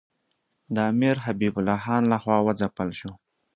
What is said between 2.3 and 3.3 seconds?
وځپل شو.